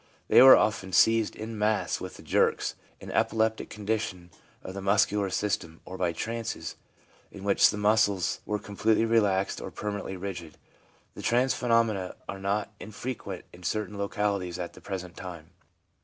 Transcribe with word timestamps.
They 0.29 0.41
were 0.41 0.57
often 0.57 0.93
seized 0.93 1.35
en 1.35 1.59
masse 1.59 2.01
with 2.01 2.15
the 2.17 2.23
4 2.23 2.25
jerks/ 2.29 2.73
an 3.01 3.11
epileptic 3.11 3.69
condition 3.69 4.31
of 4.63 4.73
the 4.73 4.81
muscular 4.81 5.29
system, 5.29 5.79
1 5.83 5.93
or 5.93 5.97
by 5.99 6.11
trances, 6.11 6.75
in 7.31 7.43
which 7.43 7.69
the 7.69 7.77
muscles 7.77 8.39
were 8.43 8.57
completely 8.57 9.05
relaxed 9.05 9.61
or 9.61 9.69
permanently 9.69 10.17
rigid. 10.17 10.57
The 11.13 11.21
trance 11.21 11.53
phenomena 11.53 12.15
are 12.27 12.39
not 12.39 12.73
infrequent 12.79 13.45
in 13.53 13.61
certain 13.61 13.95
localities 13.95 14.57
at 14.57 14.73
the 14.73 14.81
present 14.81 15.15
time. 15.15 15.51